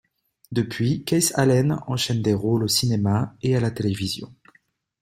Depuis, 0.51 1.03
Keith 1.03 1.31
Allen 1.35 1.77
enchaîne 1.85 2.23
des 2.23 2.33
rôles 2.33 2.63
au 2.63 2.67
cinéma 2.67 3.35
et 3.43 3.55
à 3.55 3.59
la 3.59 3.69
télévision. 3.69 4.33